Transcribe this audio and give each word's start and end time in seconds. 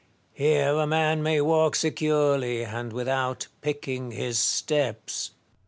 Here 0.33 0.73
a 0.73 0.87
man 0.87 1.21
may 1.21 1.41
walk 1.41 1.75
securely, 1.75 2.65
and 2.65 2.91
without 2.91 3.45
picking 3.61 4.09
his 4.09 4.39
steps. 4.39 5.29